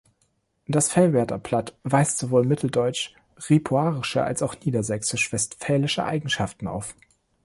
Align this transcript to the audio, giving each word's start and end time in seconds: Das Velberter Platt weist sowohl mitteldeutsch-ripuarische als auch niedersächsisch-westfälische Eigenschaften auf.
Das 0.67 0.95
Velberter 0.95 1.37
Platt 1.37 1.77
weist 1.83 2.17
sowohl 2.17 2.43
mitteldeutsch-ripuarische 2.43 4.23
als 4.23 4.41
auch 4.41 4.55
niedersächsisch-westfälische 4.65 6.03
Eigenschaften 6.03 6.65
auf. 6.65 6.95